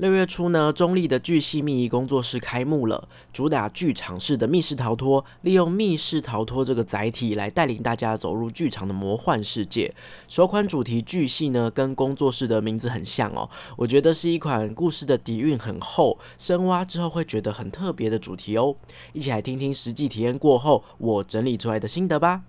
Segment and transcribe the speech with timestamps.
[0.00, 9.94] 六月初呢，中立的巨细密仪工作室开幕了，主打剧场式的密室逃脱，利用密室逃脱这个载体来带领大家走入剧场的魔幻世界。
[10.26, 18.74] 首款主题巨细呢，跟工作室的名字很像哦，我觉得是一款故事的底蕴很厚，深挖之后会觉得很特别的主题哦。
[19.12, 22.40] 一起来听听实际体验过后我整理出来的心得吧。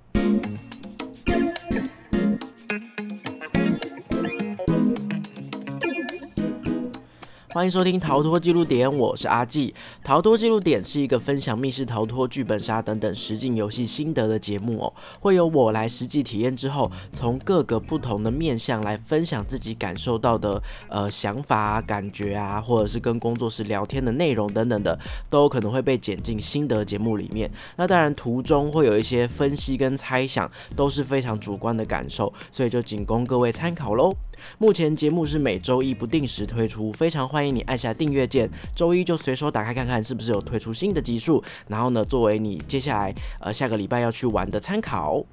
[7.53, 9.75] 欢迎收听逃脱记录点，我是阿纪。
[10.05, 14.93] 逃脱记录点是一个分享密室逃脱、剧本杀等等实境游戏心得的节目哦。
[15.19, 24.97] 会由我来实际体验之后，从各个不同的面向来分享自己感受到的呃想法啊、感觉啊，或者是跟工作室聊天的内容等等的，
[25.29, 27.51] 都有可能会被剪进心得节目里面。
[27.75, 34.15] 那当然途中会有一些分析跟猜想，都是非常主观的感受，所以就仅供各位参考喽。
[34.57, 45.25] 目前节目是每周一不定时推出，非常欢迎你按下订阅键，周一就随手打开看看是不是有推出新的集数，然后呢，作为你接下来呃下个礼拜要去玩的参考。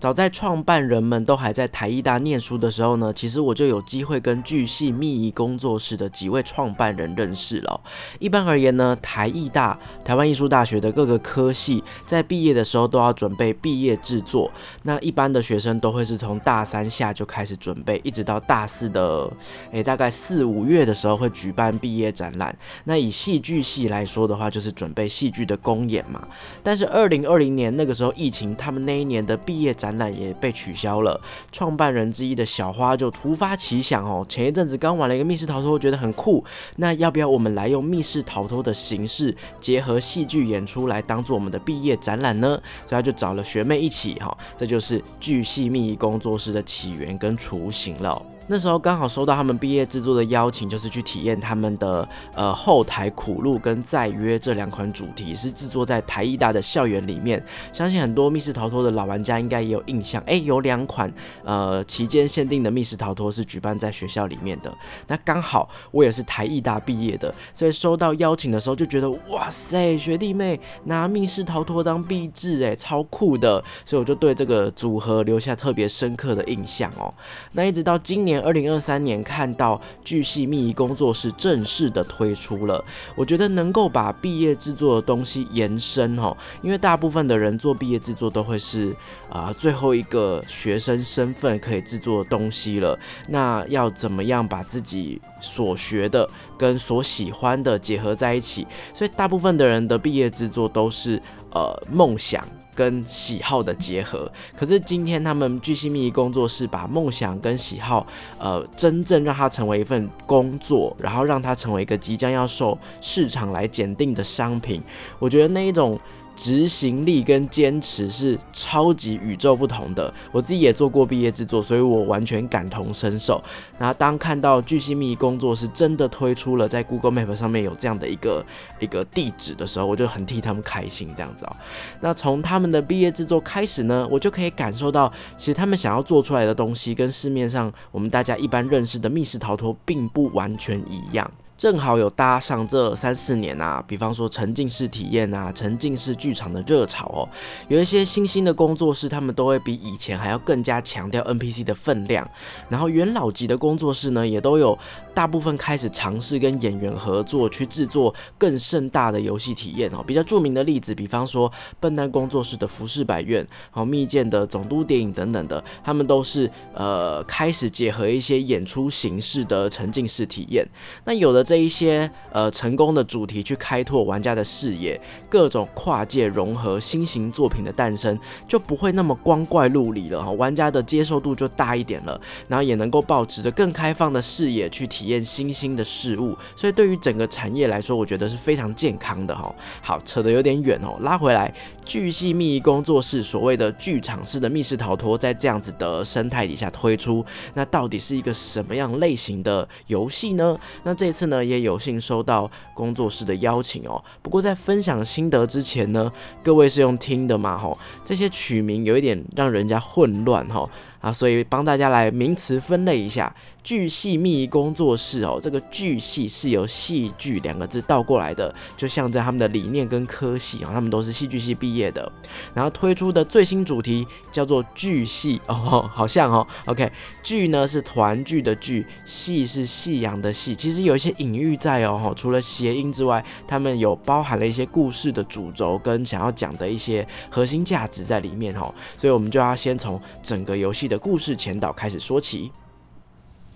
[0.00, 7.80] 早在创办人们都还在台艺大念书的时候呢，其实我就有机会跟巨细密仪工作室的几位创办人认识了。
[8.20, 14.48] 一般而言呢，台艺大台湾艺术大学的各个科系在毕业的时候都要准备毕业制作。
[14.84, 19.28] 那一般的学生都会是从大三下就开始准备，一直到大四的
[19.72, 22.56] 诶大概四五月的时候会举办毕业展览。
[22.84, 26.28] 那以戏剧系来说的话，就是准备戏剧的公演嘛。
[26.62, 31.18] 但是二零二零年那个时候疫情，他们那一年的毕业展展览也被取消了。
[31.50, 36.44] 创办人之一的小花就突发奇想哦，前一阵子刚玩了一个密室逃脱，觉得很酷。
[36.76, 42.60] 那要不要我们来用密室逃脱的形式，结合戏剧演出来当做我们的毕业展览呢？
[42.86, 48.22] 所以他就找了学妹一起哈，这就是巨细密工作室的起源跟雏形了。
[48.50, 57.44] 那时候刚好收到他们毕业制作的邀请，就是去体验他们的呃后台苦路跟再约这两款主题，是制作在台艺大的校园里面。
[57.74, 61.12] 相信很多密室逃脱的老玩家应该也有印象，哎，有两款
[61.44, 64.74] 呃期间限定的密室逃脱是举办在学校里面的。
[65.08, 77.12] 那刚好我也是台艺大毕业的，所以收到邀请的时候就觉得哇塞，学弟妹拿密室逃脱当毕制，哎，超酷的，所以我就对这个组合留下特别深刻的印象哦。
[77.52, 78.37] 那一直到今年。
[78.40, 82.84] 二零二三年看到巨细密仪工作室正式的推出了，
[83.14, 88.94] 我觉得能够把毕业制作的东西延伸哦，因为大部分的人做毕业制作都会是
[89.28, 92.98] 啊最后一个学生身份可以制作的东西了，
[93.28, 98.66] 那要怎么样把自己所学的跟所喜欢的结合在一起？
[98.92, 101.20] 所以大部分的人的毕业制作都是
[101.52, 102.46] 呃梦想。
[102.78, 108.06] 跟喜好的结合，可是今天他们巨星秘密工作室把梦想跟喜好，
[108.38, 114.80] 呃，真正让它成为一份工作，然后让它成为一个即将要受市场来检定的商品，
[115.18, 115.98] 我觉得那一种。
[116.38, 120.12] 执行力跟坚持是超级宇宙不同的。
[120.30, 123.42] 我自己也做过毕业制作，所以我完全感同身受。
[123.76, 128.46] 然后当看到巨星密工作室真的推出了在 Google Map 上面有这样的一个
[128.78, 131.08] 一个地址的时候，我就很替他们开心。
[131.16, 131.56] 这样子哦，
[132.00, 141.28] 那从他们的毕业制作开始呢，我就可以感受到，其实他们想要做出来的东西跟市面上我们大家一般认识的密室逃脱并不完全一样。
[141.58, 147.28] 正好有搭上这三四年啊，比方说沉浸式体验啊、沉浸式剧场的热潮哦，
[147.66, 152.26] 有一些新兴的工作室，他们都会比以前还要更加强调 NPC 的分量。
[152.68, 154.78] 然后元老级的工作室呢，也都有
[155.18, 160.00] 大部分开始尝试跟演员合作，去制作更盛大的游戏体验哦。
[160.06, 170.64] 比较著名的例子，比方说笨蛋工作室的浮世百院，好密剑的总督电影等等的，他们都是呃开始结合一些演出形式的沉浸式体验。
[171.04, 171.42] 那有了。
[171.48, 175.00] 这一些呃成功的主题去开拓玩家的视野，
[175.30, 189.52] 各种跨界融合新型作品的诞生，就不会那么光怪陆离了哈，玩家的接受度就大一点了，然后也能够保持着更开放的视野去体验新兴的事物，所以对于整个产业来说，我觉得是非常健康的哈。
[189.82, 191.52] 好，扯得有点远哦，拉回来，
[191.84, 197.24] 巨细密工作室所谓的剧场式的密室逃脱，在这样子的生态底下推出，
[197.54, 200.56] 那到底是一个什么样类型的游戏呢？
[200.84, 201.48] 那这次呢？
[201.48, 204.04] 也有幸收到工作室的邀请哦。
[204.20, 206.12] 不过在分享心得之前呢，
[206.42, 207.56] 各位是用听的嘛？
[207.56, 210.68] 吼，这些曲名有一点让人家混乱哈
[211.00, 213.34] 啊，所以帮大家来名词分类一下。
[213.68, 222.10] 巨系秘工作室哦，这个巨系是由戏剧两个字倒过来的，就象征他们的理念跟科系啊，他们都是戏剧系毕业的。
[222.54, 226.90] 然后推出的最新主题叫做巨系哦，好像哦，OK，
[227.22, 242.50] 剧呢是团聚的剧，戏是夕阳的戏，其实有一些隐喻在哦，除了谐音之外，他们有包含了一些故事的主轴跟想要讲的一些核心价值在里面哦，所以我们就要先从整个游戏的故事前导开始说起。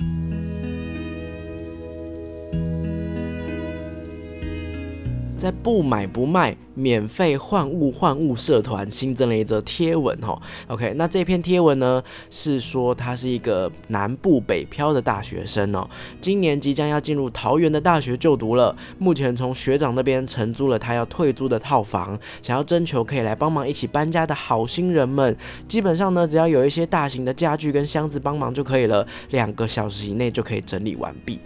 [0.03, 0.52] Música
[5.43, 10.41] 在不买不卖、免费换物换物社团新增了一则贴文哈。
[10.69, 12.01] OK，那这篇贴文呢
[12.31, 15.85] 是说他是一个南部北漂的大学生哦，
[16.21, 18.77] 今年即将要进入桃园的大学就读了。
[18.99, 25.37] 目前从学长那边承租了他要退租的套房，想要征求可以来帮忙一起搬家的好心人们。
[25.67, 31.41] 基本上呢，只要有一些大型的家具跟箱子帮忙就可以了，两个小时以内就可以整理完毕。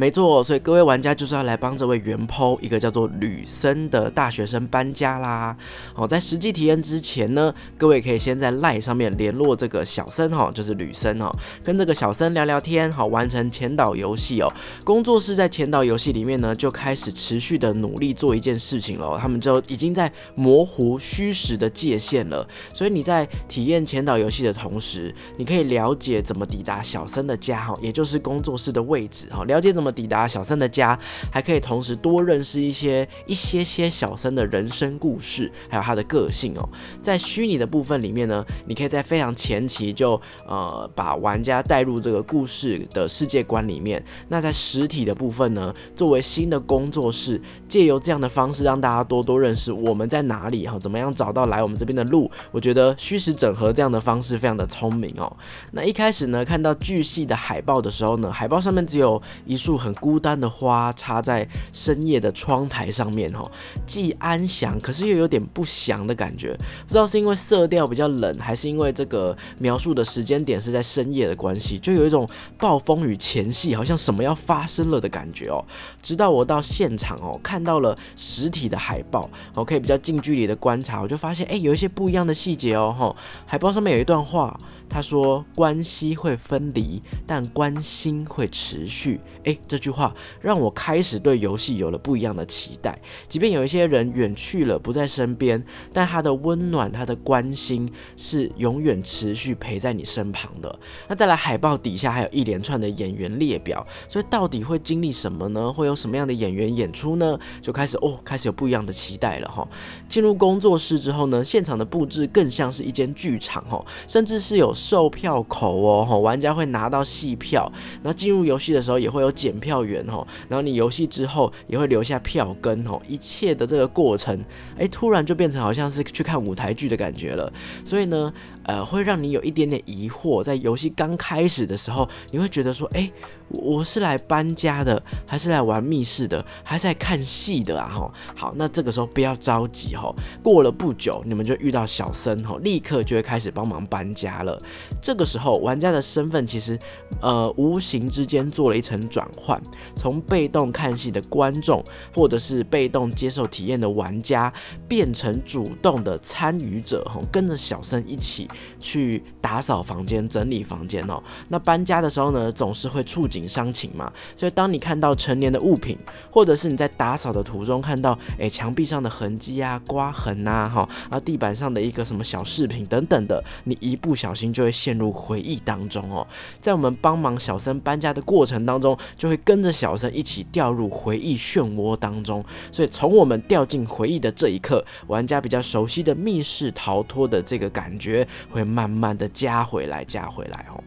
[0.00, 5.56] 没错，所以各位玩家就是要来帮这位原 PO 一个叫做吕森的大学生搬家啦。
[5.96, 11.34] 哦，在实际体验之前呢，各位可以先在赖上面联络这个小森哈，就是吕森哦，
[11.64, 14.48] 跟这个小森聊聊天，好完成前导游戏哦。
[14.84, 22.46] 工作室在前导游戏里面呢，就开始持续的努力做一件事情了，他们就已经在模糊虚实的界限了。
[22.72, 29.87] 所以你在体验前导游戏的同时，你可以了解怎么抵达小森的家哈，也就是工作室的位置哈，了解怎么。
[29.90, 30.98] 抵达小森的家，
[31.30, 36.68] 还可以同时多认识一些一些些小森的人生故事，还有他的个性哦。
[37.00, 44.04] 在虚拟的部分里面呢，你可以在非常前期就呃把玩家带入这个故事的世界观里面。
[44.28, 52.30] 那在实体的部分呢，作为新的工作室，借由这样的方式让大家多多认识我们在哪里哈，怎么样找到来我们这边的路？
[52.50, 55.34] 我觉得虚实整合这样的方式非常的聪明哦。
[55.70, 59.77] 那一开始呢，看到巨细的海报的时候呢，海报上面只有一束。
[59.78, 63.50] 很孤单的花插在深夜的窗台上面，哦，
[63.86, 66.56] 既安详，可是又有点不祥的感觉。
[66.86, 72.28] 不知道是因为色调比较冷，还是因为这个描述的时间点是在深夜的关系，就有一种
[72.58, 75.64] 暴风雨前夕，好像什么要发生了的感觉哦。
[76.02, 83.14] 直到我到现场哦，看到了实体的海报，我可以比较近距离的观察，我就发现，哎，有一些不一样的细节哦，哈。
[83.46, 84.58] 海报上面有一段话。
[84.88, 92.98] 他说：“关系会分离，但关心会持续。”诶，这句话让我开始对游戏有了不一样的期待。
[93.28, 95.62] 即便有一些人远去了，不在身边，
[95.92, 100.78] 但他的温暖、他的关心是永远持续陪在你身旁的。
[101.06, 105.72] 那再来，海报底下还有一连串的演员列表，所以到底会经历什么呢？
[105.72, 107.38] 会有什么样的演员演出呢？
[107.60, 109.66] 就开始哦，开始有不一样的期待了哈。
[110.08, 114.74] 进入工作室之后呢，现场的布置更像是一间剧场哈，甚至是有。
[114.78, 117.70] 售票口哦，吼玩家会拿到戏票，
[118.02, 124.38] 然后进入游戏的时候也会有检票员吼，然后你游戏之后也会留下票根吼，一切的这个过程，
[124.78, 127.52] 哎，突然就变成好像是去看舞台剧的感觉了，
[127.84, 128.32] 所以呢。
[128.68, 133.10] 呃，会让你有一点点疑惑，在游戏刚开始的时候，你会觉得说，哎，
[133.48, 137.88] 我是来搬家的，还是来玩密室的，还是来看戏的啊？
[137.88, 144.60] 哈，好，那这个时候不要着急哈，过了不久，你们就遇到小森哈，立刻就会开始帮忙搬家了。
[145.02, 146.78] 这个时候，玩家的身份其实，
[147.20, 149.60] 呃，无形之间做了一层转换，
[149.94, 151.84] 从被动看戏的观众，
[152.14, 154.52] 或者是被动接受体验的玩家，
[154.86, 158.48] 变成主动的参与者哈，跟着小森一起。
[158.80, 161.22] 去打扫房间、整理房间哦。
[161.48, 164.12] 那搬家的时候呢，总是会触景伤情嘛。
[164.34, 165.96] 所以当你看到成年的物品，
[166.30, 176.26] 或者是你在打扫的途中看到，诶墙壁上的痕迹啊、刮痕呐，哈，啊地板上的一个什么小饰品等等的，你一不小心就会陷入回忆当中哦。
[176.60, 182.44] 在我们帮忙小森搬家的过程当中，就会跟着小森一起掉入回忆漩涡当中。
[182.72, 188.26] 所以从我们掉进回忆的这一刻，玩家比较熟悉的密室逃脱的这个感觉。
[188.50, 190.77] 会慢慢的加回来，加回来哦。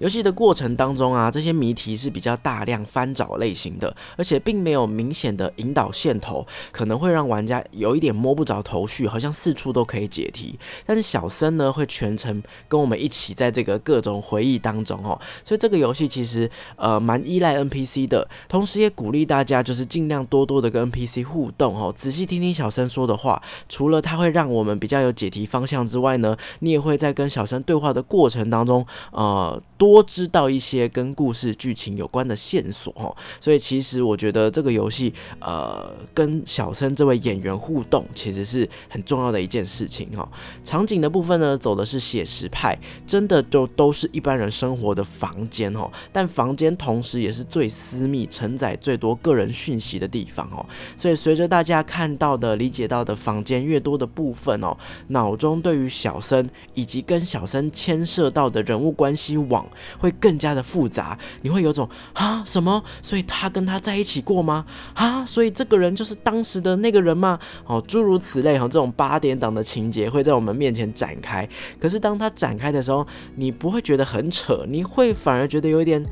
[0.00, 10.58] 游戏的过程当中啊，这些谜题是比较大量翻找类型的，而且并没有明显的引导线头，可能会让玩家有一点摸不着头绪，好像四处都可以解题。
[10.86, 29.62] 但是小森呢，会全程跟我们一起在这个各种回忆当中哦，所以这个游戏其实呃蛮依赖 NPC 的，同时也鼓励大家就是尽量多多的跟 NPC 互动哦，仔细听听小森说的话，除了他会让我们比较有解题方向之外呢，你也会在跟小森对话的过程当中呃。
[29.80, 33.16] 多知道一些跟故事剧情有关的线索哦。
[33.40, 35.10] 所以其实我觉得这个游戏
[35.40, 40.28] 呃跟小森这位演员互动其实是很重要的一件事情哈。
[40.62, 50.60] 场景的部分呢走的是写实派，真的就都是一般人生活的房间哦，但房间同时也是最私密、承载最多个人讯息的地方哦。
[50.98, 54.76] 所以随着大家看到的、理解到的房间越多的部分哦，
[55.08, 59.66] 脑中对于小森以及跟小森牵涉到的人物关系网
[59.98, 61.18] 会更加的复杂。
[61.42, 62.82] 你会有种啊什么？
[63.02, 64.64] 所以他跟他在一起过吗？
[64.94, 67.38] 啊，所以这个人就是当时的那个人吗？
[67.66, 71.48] 哦，诸如此类哈，这种八点档的情节会在我们面前展开。
[71.80, 76.04] 可是当他展开的时候，你不会觉得很扯，你会反而觉得有一点。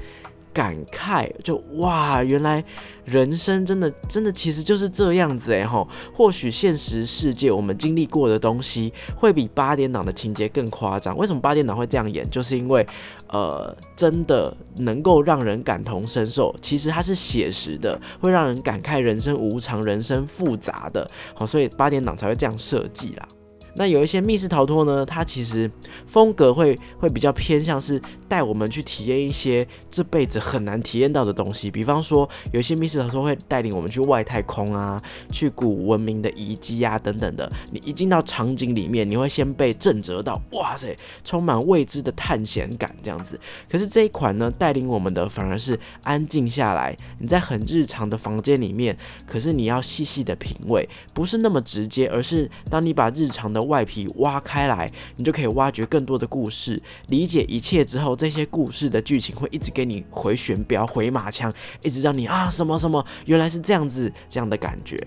[0.52, 2.62] 感慨就哇，原来
[3.05, 5.88] 人生真的真的其实就是这样子哎吼。
[6.12, 11.17] 或许现实世界我们经历过的东西会比八点档的情节更夸张。
[11.17, 12.28] 为什么八点档会这样演？
[12.28, 12.87] 就是因为
[13.28, 16.55] 呃，真的能够让人感同身受。
[16.61, 21.09] 其实它是写实的，会让人感慨人生无常、人生复杂的。
[21.35, 23.28] 好，所以八点档才会这样设计啦。
[23.79, 25.71] 那有一些密室逃脱呢，它其实
[26.07, 31.71] 风格会会比较偏向是带我们去体验一些这辈子很难体验到的东西。
[31.71, 37.51] 比方说，有一些密室逃脱会带领我们去外太空啊，去古文明的遗迹啊等等的。
[37.71, 43.39] 你一进到场景里面，你会先被震折到，哇塞，充满未知的探险感这样子。
[43.71, 65.07] 可是这一款呢，带领我们的反而是安静下来，你在很日常的房间里面，可是你要细细的品味，不是那么直接，而是当你把日常的外皮挖开来，你就可以挖掘更多的故事，理解一切之后，这些故事的剧情会一直给你回旋镖、回马枪，一直让你啊什么什么，原来是这样子，这样的感觉。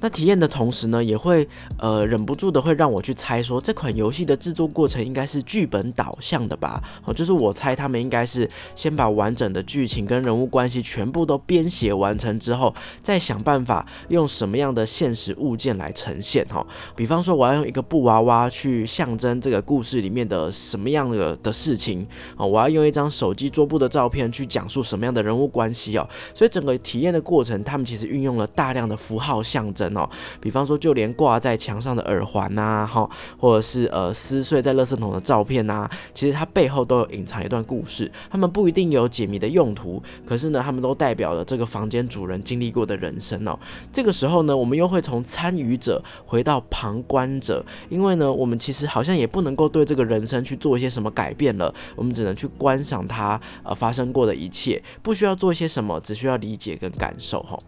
[0.00, 1.46] 那体验的同时呢，也会
[1.78, 6.82] 呃忍不住的会让我去猜说这款游戏的制作过程应该是剧本导向的吧？
[7.04, 16.64] 哦，就是我猜他们应该是先把完整的剧情跟人物关系全部都编写完成之后，再想办法用什么样的现实物件来呈现哈。
[16.94, 26.08] 比方说我要用一个布娃娃去象征这个故事里面的什么样的的事情哦，我要用一张手机桌布的照片去讲述什么样的人物关系哦。
[26.32, 29.87] 所以整个体验的过程，他们其实运用了大量的符号象征。
[29.96, 30.08] 哦，
[30.40, 38.10] 比方说，就连挂在墙上的耳环呐，哈，或者是呃撕碎在垃圾桶的照片呐，其实它背后都有隐藏一段故事。
[38.30, 43.58] 他们不一定有解谜的用途，可是呢，他们都代表了这个房间主人经历过的人生哦。
[43.92, 57.58] 这个时候呢，我们又会从参与者回到旁观者，因为呢，我们其实好像也不能够对这个人生去做一些什么改变了，我们只能去观赏它呃发生过的一切，不需要做一些什么，只需要理解跟感受哈。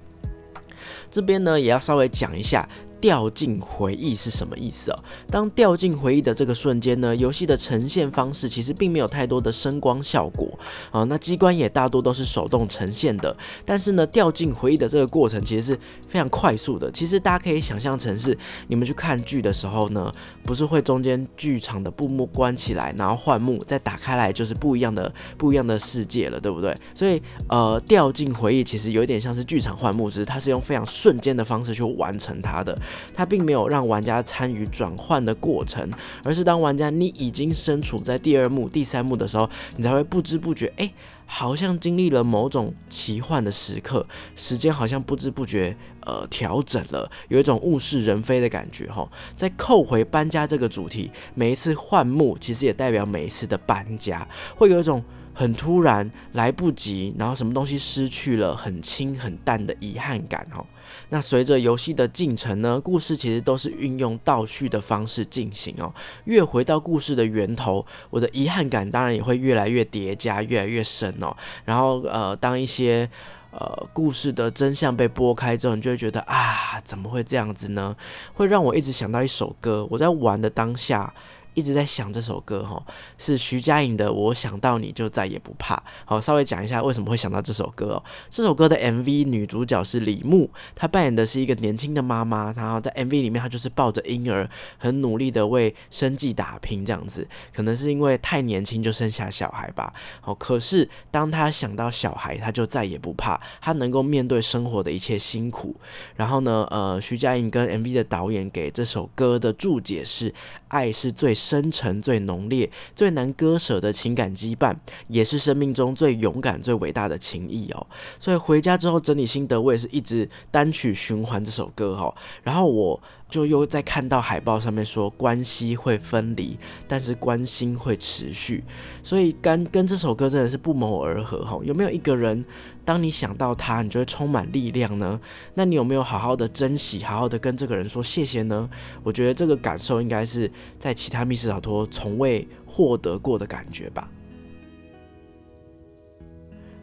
[1.11, 2.69] 这边呢，也要稍微讲一下。
[3.01, 4.99] 掉进回忆是什么意思哦？
[5.31, 10.59] 当掉进回忆的这个瞬间呢，游戏的呈现方式其实并没有太多的声光效果
[10.91, 13.35] 啊，那机关也大多都是手动呈现的。
[13.65, 16.91] 但是呢，掉进回忆的这个过程其实是非常快速的。
[16.93, 18.37] 其实大家可以想象成是
[18.69, 20.13] 你们去看剧的时候呢，
[20.45, 26.77] 不是会中间剧场的布幕关起来，然后换幕再打开来，就是不一样的不一样的世界了，对不对？
[26.95, 32.79] 所以呃，掉进回忆其实有点像是剧场换幕，只是它是用非常瞬间的方式去完成它的。
[33.15, 35.91] 它并没有让玩家参与转换的过程，
[36.23, 40.93] 而是当玩家你已经身处在第二幕、第三幕的时候，你才会不知不觉，哎，
[41.27, 49.09] 好像经历了某种奇幻的时刻，时间好像不知不觉呃调整了，有一种物是人非的感觉哈。
[49.37, 60.67] 再扣回搬家这个主题，每一次换幕其实也代表每一次的搬家，会有一种很突然、来不及，然后什么东西失去了，很轻很淡的遗憾感哈。
[61.11, 65.93] 那随着游戏的进程呢，故事其实都是运用倒叙的方式进行哦。
[66.25, 71.37] 越回到故事的源头，我的遗憾感当然也会越来越叠加，越来越深哦。
[71.65, 73.09] 然后呃，当一些
[73.51, 77.95] 呃故事的真相被拨开之后，你就会觉得啊，怎么会这样子呢？
[78.35, 81.13] 会让我一直想到一首歌，我在玩的当下。
[81.55, 82.83] 一直在想这首歌哈，
[83.19, 85.75] 是徐佳莹的《我想到你就再也不怕》。
[86.05, 88.05] 好，稍微讲一下为什么会想到这首歌哦。
[88.29, 97.27] 这首歌的 MV 女主角是李牧，她扮演的是一个年轻的妈妈，然后在 MV 里面她就是抱着婴儿，很努力的为生计打拼这样子。
[97.53, 99.93] 可能是因为太年轻就生下小孩吧。
[100.21, 105.75] 好，可是当她想到小孩，她就再也不怕，她能够面对生活的一切辛苦。
[106.15, 110.33] 然后呢，呃，徐佳莹跟 MV 的导演给这首歌的注解是：
[110.69, 111.35] 爱是最。
[111.41, 114.77] 深沉、最浓烈、最难割舍的情感羁绊，
[115.09, 117.87] 也是生命中最勇敢、最伟大的情谊哦。
[118.19, 122.15] 所以回家之后整理心得，我也是一直单曲循环这首歌哈。
[122.43, 128.63] 然后我就又在看到海报上面说关系会分离，但是关心会持续，
[129.03, 131.59] 所以跟跟这首歌真的是不谋而合哈。
[131.65, 132.45] 有没有一个人，
[132.85, 135.21] 当你想到他，你就会充满力量呢？
[135.55, 138.69] 那你有没有好好的珍惜，好好的跟这个人说谢谢呢？
[139.03, 144.09] 我觉得这个感受应该是在其他密室逃脱从未获得过的感觉吧。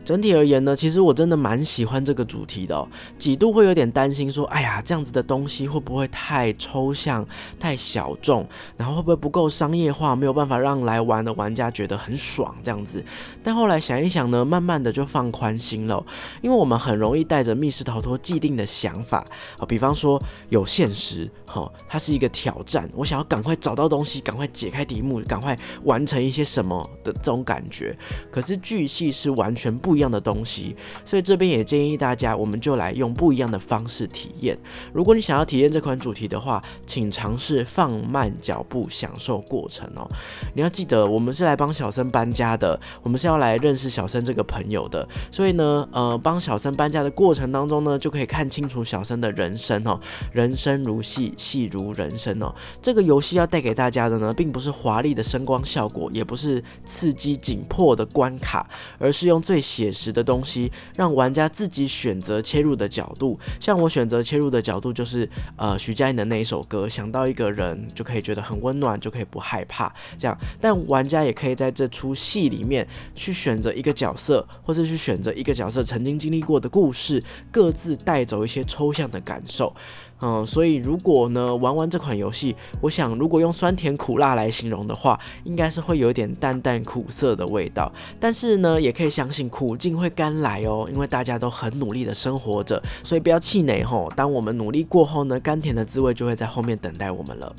[0.08, 2.88] 整体而言呢，其实我真的蛮喜欢这个主题的。
[3.18, 7.28] 几度会有点担心，说，哎呀，这样子的东西会不会太抽象、
[7.60, 8.48] 太小众，
[8.78, 13.04] 然后会不会不够商业化，没有办法让来玩的玩家觉得很爽这样子。
[13.44, 16.02] 但后来想一想呢，慢慢的就放宽心了，
[16.42, 19.28] 因为我们很容易带着密室逃脱既定的想法
[19.60, 27.94] 啊，比方说有现实，哈，它是一个挑战，我想要赶快找到东西，赶快解开题目，赶快完成一些什么的这种感觉。
[28.32, 29.97] 可是剧系是完全不。
[29.98, 34.56] 一样的东西，所以这边也建议大家，我们就来用不一样的方式体验。
[34.94, 40.08] 如果你想要体验这款主题的话，请尝试放慢脚步，享受过程哦。
[40.54, 45.08] 你要记得，我们是来帮小森搬家的，我们是要来认识小森这个朋友的。
[45.32, 50.00] 所以呢，呃，帮小森搬家的过程当中呢，就可以看清楚小森的人生哦。
[50.32, 52.54] 人生如戏，戏如人生哦。
[52.82, 59.87] 这个游戏要带给大家的呢，并不是华丽的声光效果，也不是刺激紧迫的关卡，而是用最写。
[59.88, 63.40] 写实的东西，让玩家自己选择切入的角度。
[63.58, 70.38] 像我选择切入的角度，就是呃徐佳莹的那一首歌，想到一个人就可以觉得很温暖，就可以不害怕这样。
[70.60, 79.74] 但玩家也可以在这出戏里面去选择一个角色，或者去选择一个角色曾经经历过的故事，各自带走一些抽象的感受。
[80.20, 87.92] 嗯，所以如果呢玩完这款游戏，我想如果用酸甜苦辣来形容的话，应该是会有点淡淡苦涩的味道。
[88.20, 94.12] 但是呢，也可以相信苦尽会甘来哦，因为大家都很努力的生活着，所以不要气馁吼。
[94.16, 97.56] 当我们努力过后呢，甘甜的滋味就会在后面等待我们了。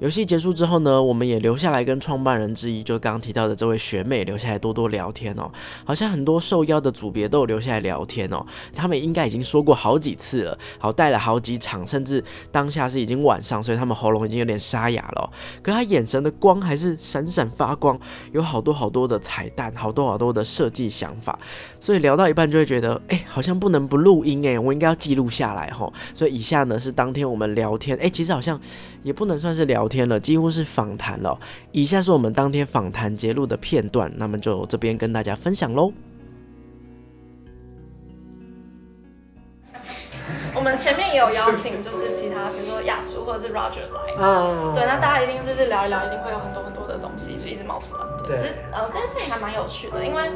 [0.00, 5.50] 游戏结束之后呢，我们也留下来跟创办人之一，就刚刚提到的这位学妹留下来多多聊天哦。
[5.84, 8.44] 好像很多受邀的组别都有留下来聊天哦。
[8.74, 15.30] 他们应该已经说过好几次了，好带了好几场，甚至当下是已经晚上，所以他们喉咙已经有点沙哑了。
[15.62, 17.98] 可他眼神的光还是闪闪发光，
[18.32, 21.38] 有好多好多的彩蛋，好多好多的设计想法。
[21.80, 25.90] 所以聊到一半就会觉得，哎，好像不能不录音哎，我应该要记录下来哈。
[26.12, 28.60] 所以以下呢是当天我们聊天，哎，其实好像
[29.04, 29.86] 也不能算是聊。
[29.86, 31.38] 天了，几乎是访谈了。
[31.70, 35.92] 以下是我们当天访谈节录的片段，那么就这边跟大家分享喽。
[40.54, 48.00] 我们前面也有邀请，就是其他，比如说雅竹或者是 Roger 来，嗯，对，那大家一定就是聊一聊，一定会有很多很多的东西就一直冒出来。
[48.26, 50.30] 对，其实呃这件事情还蛮有趣的，因为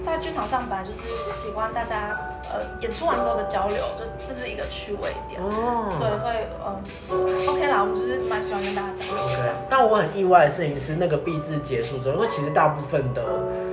[0.00, 2.16] 在剧场上本来就是喜欢大家。
[2.52, 5.40] 呃，演出完之后的交流，就这是一个趣味点。
[5.40, 9.68] 哦，对，所以嗯，OK 啦，我们就是蛮喜欢跟大家交流这样子。
[9.70, 13.22] 但我很意外的事情是，那个毕制结束之后，因为其实大部分的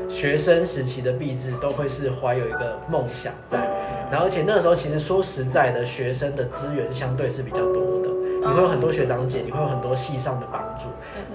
[0.09, 3.59] 学生时期的毕制都会是怀有一个梦想在，
[4.09, 7.88] 然后而且那个时候其实说实在的，学生的资源相对是比较多的。
[8.49, 10.85] 你会有很多学长姐，你会有很多系上的帮助。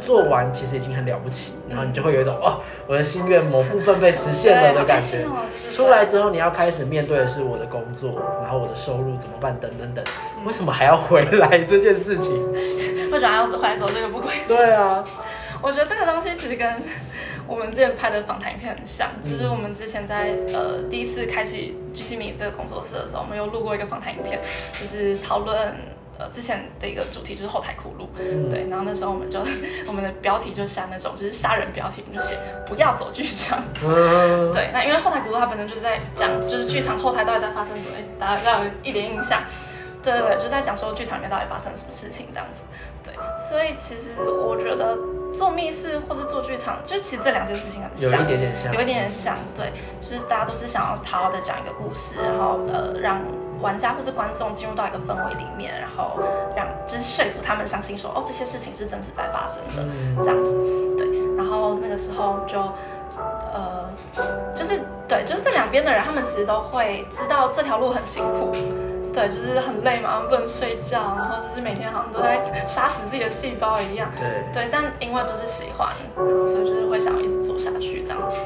[0.03, 5.25] 做完其实已经很了不起，然后你就会有一种哦，我的心愿某部分被实 现了的感觉。
[5.73, 10.05] 出来之后，你要开始面对的是我的工作，然后我的收入怎么办等等等。
[10.45, 12.31] 为什么还要回来这件事情？
[13.11, 14.33] 为什么要回来走这个不归？
[14.49, 15.05] 对啊，
[15.63, 16.83] 我觉得这个东西其实跟
[17.47, 24.41] 我们之前拍的访谈影片很像，就是我们之前在呃第一次开启巨细米这个工作室的时候，我们有录过一个访谈影片，
[24.79, 25.75] 就是讨论。
[26.19, 28.09] 呃，之前的一个主题就是后台苦路，
[28.49, 29.41] 对，然后那时候我们就
[29.87, 33.63] 我们的标题就下那种就是杀人标题，我们就写不要走剧场，
[34.53, 39.43] 对，那因为后台苦路它本身就是在讲就是剧场后台到底在发生什么，哎，大家大家有一点印象，
[40.03, 42.65] 对对对，就在讲说剧场里面到底发生什么事情这样子，
[43.03, 43.15] 对，
[43.49, 44.97] 所以其实我觉得
[45.33, 53.21] 做密室或是做剧场，就其实这两件事情很像，有一点点像，有一点点像，对，就是大家都是想要好好的讲一个故事，然后呃让。
[53.65, 56.21] 玩家或是观众进入到一个氛围里面，然后
[56.55, 59.83] 让就是说服他们相信说，哦，这些事情是真实在发生的，
[60.23, 60.53] 这样子，
[60.99, 61.09] 对。
[61.35, 62.61] 然后那个时候就，
[63.55, 63.89] 呃，
[64.55, 68.53] 就是对，就是这两边的人，他们其实都会知道这条路很辛苦，
[69.13, 74.69] 对，就是很累嘛，不能睡觉，然后就是每天好像都在杀死自己的细胞一样，对，对。
[74.71, 75.89] 但因为就是喜欢，
[76.47, 78.37] 所以就是会想要一直做下去这样子。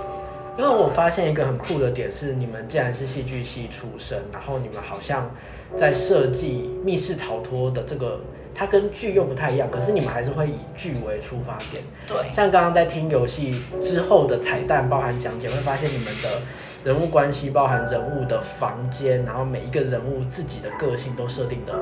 [0.59, 5.31] 因为我发现一个很酷的点是，你们既然是戏剧系出身，然后你们好像
[5.77, 8.21] 在设计密室逃脱的这个，
[8.53, 11.85] 它跟剧又不太一样，可是你们还是会以剧为出发点。
[12.09, 16.43] 对，像刚刚在听游戏之后的彩蛋，包含讲解，会发现你们的
[16.83, 21.79] 人物关系，包含人物的房间，然后每一个人物自己的个性都设定的。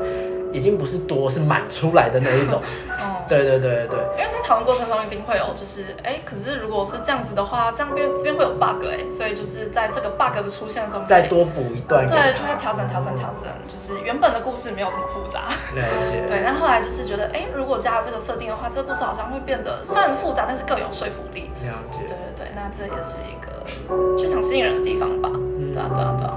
[0.56, 2.60] 已经不是多，是满出来的那一种。
[2.88, 15.44] 嗯， 对对对对对，因为在讨论过程中一定会有，就是哎，可是如果是这样子的话，这样边这边会有 bug 哎，所以就是在这个 bug 的出现的时候，再多补一段，对，就会调整调整调整，就是原本的故事没有这么复杂。
[15.74, 16.24] 了解。
[16.26, 21.50] 对，但后来就是觉得，哎，如果加了这个设定的话，这个故事好像会变得虽然复杂，但是更有说服力。
[21.62, 21.98] 了解。
[22.06, 25.28] 对对对，那这也是一个剧场吸引人的地方吧？
[25.72, 26.34] 对啊对啊对啊。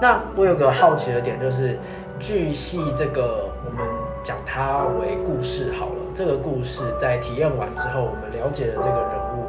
[0.00, 1.78] 那我有个好奇的点就是。
[2.24, 3.86] 剧戏这个，我们
[4.22, 5.92] 讲它为故事好了。
[6.14, 9.44] 这个故事在体验完之后，我们了解了这个人物。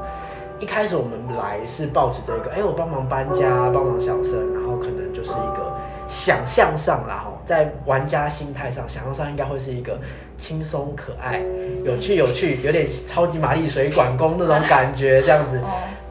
[0.60, 5.74] 一开始我们来是抱着这个，哎，我帮忙搬家，帮忙小生，然后可能就是一个
[6.10, 9.98] 想象上啦，哈，在玩家心态上，想象上应该会是一个
[10.38, 11.42] 轻松可爱、
[11.86, 15.62] 有趣有趣，有点超级玛丽水管工那种感觉这样子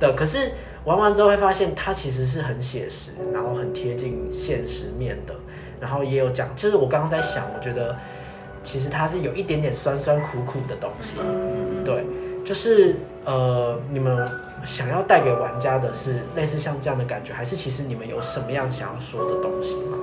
[0.00, 0.14] 的。
[0.14, 0.52] 可是
[0.84, 5.34] 玩完之后会发现，它其实是很写实，然后很贴近现实面的。
[5.80, 7.96] 然后也有讲，就是我刚刚在想，我觉得
[8.62, 11.16] 其实它是有一点点酸酸苦苦的东西，
[11.84, 12.04] 对，
[12.44, 14.28] 就是呃，你们
[14.64, 19.98] 想要带给玩家的是类似像这样的感觉，还是其实你们有什么样想要说的东西吗？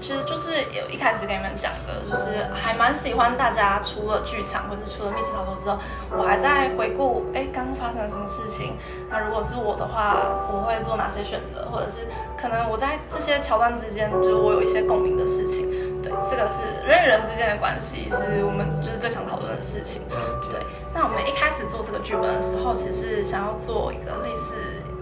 [0.00, 5.76] 其实就是有一开始跟你们讲的，就是还蛮喜欢大家出了剧场或者出了密室逃脱之后，
[6.16, 8.76] 我还在回顾，哎，刚刚发生了什么事情？
[9.10, 11.68] 那如果是我的话，我会做哪些选择？
[11.72, 12.06] 或者是
[12.40, 15.68] 可能我在这些桥段之间，就是我有一些共鸣的事情。
[16.02, 20.02] 对，这个是人与人之间的关系，是我们就是最想讨论的事情。
[20.48, 20.60] 对，
[20.94, 24.54] 那我们一开始做这个剧本的时候，其实是想要做一个类似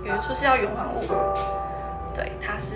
[0.04, 1.02] 有一出戏叫《圆环物》，
[2.14, 2.74] 对，它是。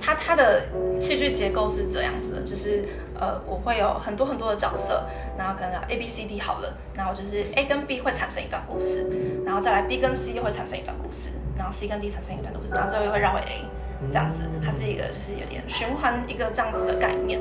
[0.00, 0.62] 它它的
[1.00, 2.84] 戏剧结构是这样子的，就是
[3.18, 5.04] 呃，我会有很多很多的角色，
[5.36, 9.04] 然后可能 A B C D 好了，然后就是 A 跟 B 会产生一段故事，
[9.44, 13.64] 然后再来 B 跟 C 又会产生一段故事，然后 C 跟 D 产生一段故事，然后最后又会绕回 A，
[14.08, 17.40] 这样子，它是一个就是有点循环一个这样子的概念。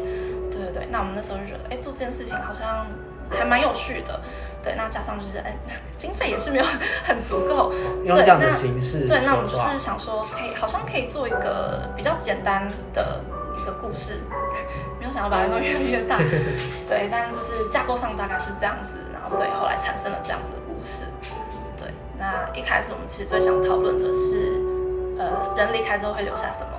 [0.51, 2.87] 对对对，那我们那时候就觉得，哎，做这件事情好像
[3.29, 4.19] 还蛮有趣的。
[4.63, 5.55] 对，那加上就是，哎，
[5.95, 6.65] 经费也是没有
[7.05, 7.71] 很足够。
[8.03, 9.07] 用这样的形式。
[9.07, 13.23] 对，那我们就是想说，可以好像可以做一个比较简单的
[13.61, 14.21] 一个故事，
[14.99, 16.17] 没有想要把它弄越来越大。
[16.87, 21.03] 对，但就是架构上大概是这样子，然后所以后来产生了这样子的故事。
[22.17, 24.61] 对，那一开始我们其实最想讨论的是，
[25.17, 26.71] 呃，人离开之后会留下什么？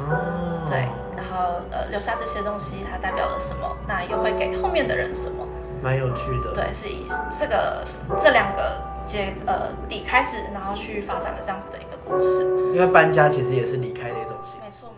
[0.00, 0.66] 哦。
[0.66, 3.76] 对，然后呃，留下这些东西它代表了什么？
[3.86, 5.46] 那又会给后面的人什么？
[5.82, 7.06] 蛮有趣的，对，是以
[7.38, 7.84] 这个
[8.18, 12.44] 这两个结呃底开始，然后去发展的这样子的一个故事。
[12.74, 14.58] 因为搬家其实也是离开的一种形式。
[14.64, 14.88] 没错。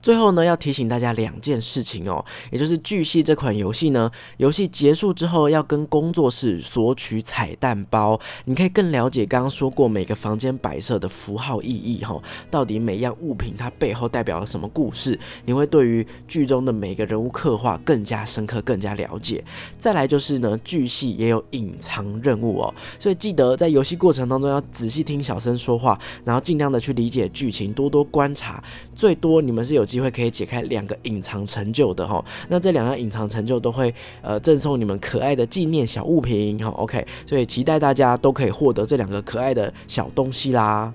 [0.00, 19.44] 最后呢，要提醒大家两件事情哦，也就是巨系这款游戏呢，游戏结束之后要跟工作室索取彩蛋包，你可以更了解刚刚说过每个房间摆设的符号意义哈，到底每样物品它背后代表了什么故事，你会对于剧中的每个人物刻画更加深刻、更加了解。
[19.80, 28.62] 再来就是呢，巨系也有隐藏任务哦，所以记得在游戏过程当中要仔细听小声说话，然后尽量的去理解剧情，多多观察，
[28.94, 29.87] 最多你们是有。
[29.88, 40.92] 机会可以解开两个隐藏成就的哈，那这两样隐藏成就都会呃赠送你们可爱的纪念小物品哈，OK，所以期待大家都可以获得这两个可爱的小东西啦。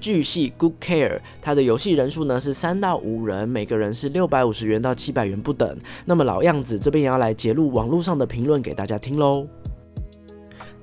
[0.00, 5.76] 巨系 Good Care，它的游戏人数呢是三到五人，每个人是六百五十元到七百元不等。
[6.04, 9.44] 那么老样子，这边也要来揭露网络上的评论给大家听喽。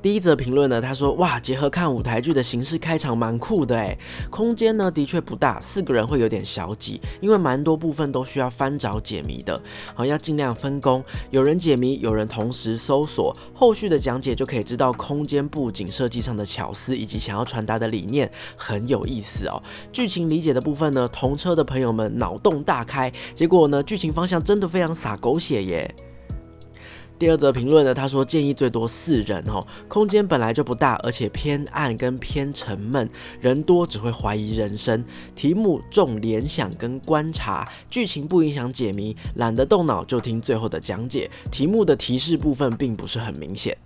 [0.06, 3.98] 第一则评论呢，他说：哇，结合看舞台剧的形式开场蛮酷的诶，
[4.30, 9.60] 空间呢的确不大，四个人会有点小挤，因为蛮多部分都需要翻找解谜的，
[9.96, 19.60] 好要尽量分工，有人解谜，有人同时搜索，后续的讲解就可以知道空间布景设计上的巧思以及想要传达的理念，很有意思哦。
[19.92, 25.96] 剧情理解的部分呢，同车的朋友们脑洞大开，结果呢，剧情方向真的非常洒狗血耶。
[27.18, 35.04] 第二则评论呢，他说建议最多四人哦，空间本来就不大，而且偏暗跟偏沉闷，人多只会怀疑人生。
[35.36, 41.30] 题目重联想跟观察，剧情不影响解谜，懒得动脑就听最后的讲解。
[41.50, 43.78] 题目的提示部分并不是很明显。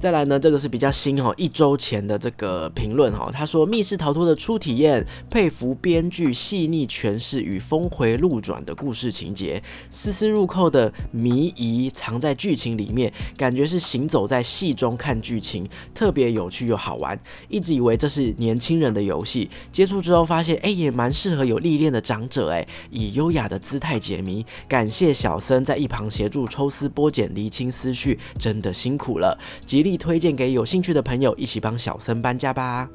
[0.00, 17.18] 再来呢，这个是比较新哈，一周前的这个评论哈，他说密室逃脱的初体验，佩服编剧细腻诠释与峰回路转的故事情节，丝丝入扣的谜疑藏在剧情里面，感觉是行走在戏中看剧情，特别有趣又好玩。
[17.48, 24.46] 一直以为这是年轻人的游戏，接触之后发现，哎，也蛮适合有历练的长者哎，以优雅的姿态解谜。
[24.68, 29.36] 感谢小森在一旁协助抽丝剥茧，厘清思绪，真的辛苦了。
[29.66, 29.87] 吉利。
[29.88, 32.88] 力推荐给有兴趣的朋友，一起帮小森搬家吧。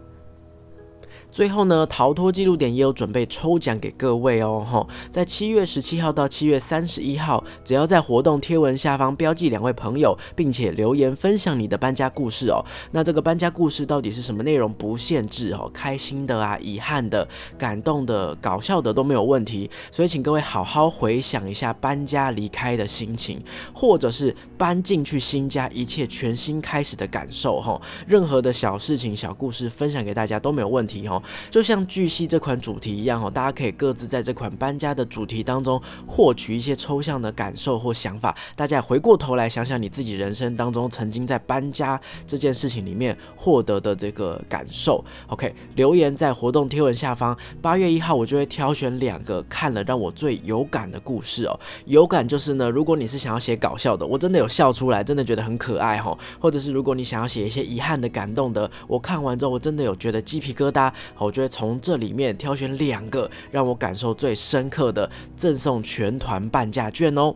[1.34, 12.64] 最后呢，逃脱记录点也有准备抽奖给各位哦，吼，在七月十七号到七月三十一号，只要在活动贴文下方标记两位朋友，并且留言分享你的搬家故事哦。
[12.92, 14.72] 那这个搬家故事到底是什么内容？
[14.74, 19.68] 不限制哦，开心的啊，遗憾的，感动的，搞笑的都没有问题。
[19.90, 23.44] 所以请各位好好回想一下搬家离开的心情，
[23.74, 27.82] 或者是搬进去新家一切全新开始的感受哈。
[28.06, 31.23] 任何的小事情、小故事分享给大家都没有问题哈。
[31.50, 38.36] 就像巨蜥这款主题一样哦，大家可以各自在这款搬家的主题当中获取一些抽象的感受或想法。
[38.56, 45.04] 大家回过头来想想你自己人生当中曾经在搬家这件事情里面获得的这个感受。
[45.28, 47.38] OK，留言在活动贴文下方。
[47.62, 51.60] 八月一号我就会挑选两个看了让我最有感的故事哦。
[51.86, 56.18] 有感就是呢，如果你是想要写搞笑的，我真的有笑出来，真的觉得很可爱哈。
[56.40, 67.36] 或者是如果你想要写一些遗憾的、感动的，我看完之后我真的有觉得鸡皮疙瘩，我就会从这里面挑选两个让我感受最深刻的，赠送全团半价券哦。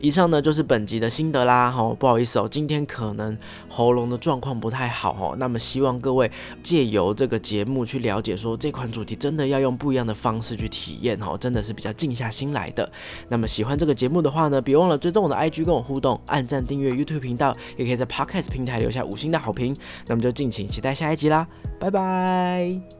[0.00, 3.36] 以上呢就是本集的心得啦，哈，不好意思哦，今天可能
[3.68, 6.30] 喉咙的状况不太好哦，那么希望各位
[6.62, 12.90] 借由这个节目去了解，说这款主题真的要用不一样的方式去体验哦，真的是比较静下心来的。
[13.28, 19.76] 那么喜欢这个节目的话呢，别忘了追踪我的 IG 跟我互动，按赞订阅 YouTube 频道，也可以在 Podcast 平台留下五星的好评。
[20.06, 21.46] 那么就敬请期待下一集啦，
[21.78, 22.99] 拜拜。